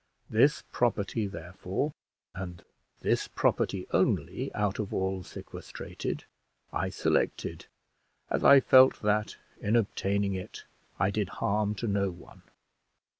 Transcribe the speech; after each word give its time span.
This 0.31 0.63
property, 0.71 1.27
therefore, 1.27 1.93
and 2.33 2.63
this 3.01 3.27
property 3.27 3.85
only, 3.91 4.51
out 4.55 4.79
of 4.79 4.95
all 4.95 5.21
sequestrated, 5.21 6.23
I 6.73 6.89
selected, 6.89 7.67
as 8.27 8.43
I 8.43 8.61
felt 8.61 9.03
that, 9.03 9.37
in 9.59 9.75
obtaining 9.75 10.33
it, 10.33 10.63
I 10.97 11.11
did 11.11 11.29
harm 11.37 11.75
to 11.75 11.87
no 11.87 12.09
one. 12.09 12.41